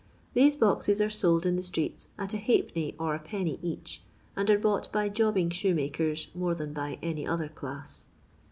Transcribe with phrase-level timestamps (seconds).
[0.33, 2.95] These boxes are sold in the streets at 4<i.
[2.97, 3.59] or Id.
[3.61, 4.01] each,
[4.35, 8.07] and are bought by jobbing shoe rankers more than by any other class.